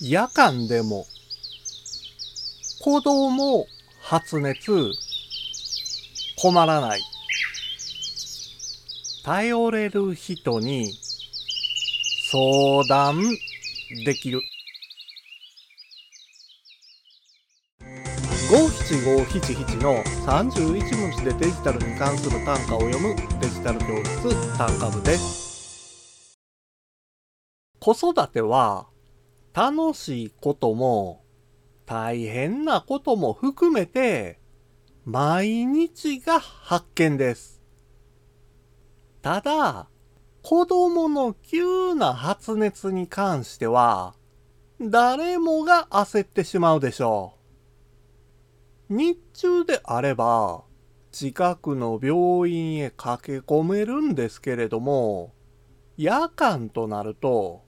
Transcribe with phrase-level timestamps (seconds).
[0.00, 1.06] 夜間でも
[2.82, 3.64] 子供
[4.02, 4.90] 発熱
[6.36, 7.00] 困らない。
[9.24, 10.92] 頼れる人に
[12.28, 13.22] 相談
[14.04, 14.42] できる。
[18.50, 26.36] 五七五七七の31文字でデジタルに関する単価を読むデジタル教室単価部です。
[27.78, 28.88] 子育ては
[29.54, 31.22] 楽しいことも
[31.86, 34.40] 大変なことも含めて
[35.04, 37.62] 毎日が発見です。
[39.22, 39.88] ただ、
[40.42, 44.14] 子供の急な発熱に関しては
[44.80, 47.34] 誰もが焦ってしまうでしょ
[48.90, 48.94] う。
[48.94, 50.64] 日中であれば
[51.12, 55.32] 近くの病院へ駆け込めるんですけれども
[55.96, 57.63] 夜間となると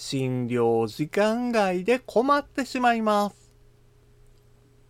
[0.00, 3.52] 診療時間外で困ってしまいます。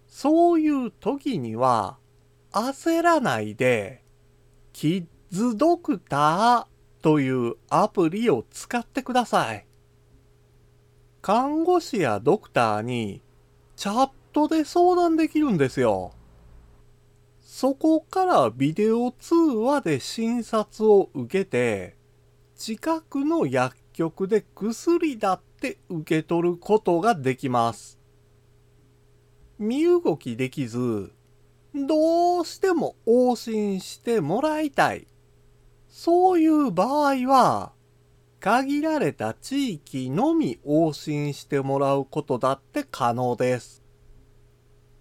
[0.06, 1.96] そういう時には
[2.52, 4.04] 焦らないで、
[4.74, 9.64] キッズドクターというアプリを使ってください。
[11.22, 13.22] 看護師やドクターに
[13.76, 16.12] チャットで相談できるんですよ。
[17.40, 21.96] そこからビデオ通話で診察を受けて、
[22.56, 27.98] 近くの薬局で薬だって受け取ることができます。
[29.58, 31.10] 身動きできず、
[31.74, 35.08] どうしても往診してもらいたい。
[35.88, 37.72] そういう場合は、
[38.38, 43.82] 限られた地域のみ往診してもらうことだって可能です。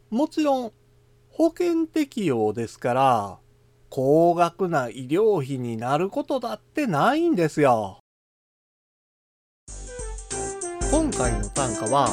[0.09, 0.71] もちろん、
[1.29, 3.37] 保険適用ですから、
[3.91, 7.99] 高額な医療費になることだってないんですよ。
[11.17, 12.07] 回の単価は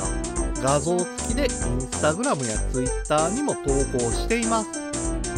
[0.62, 3.60] 画像付きでインスタグラムやツイッターにも投
[3.92, 4.68] 稿しています。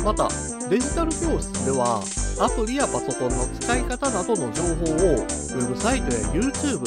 [0.05, 0.29] また
[0.71, 2.01] デジタル教室では
[2.39, 6.79] アプリやパソコンの使い方などの情報をウェブサイトや YouTube、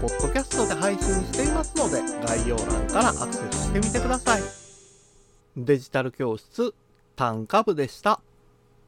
[0.00, 4.42] ポッドキャストで配信していますので概要欄からアクセスしてみてください。
[5.56, 6.72] デジタル教室
[7.16, 8.20] 単価部でした。